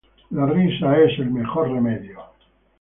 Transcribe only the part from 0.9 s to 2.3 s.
es el mejor remedio.